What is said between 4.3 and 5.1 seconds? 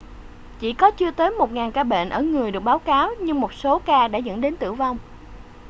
đến tử vong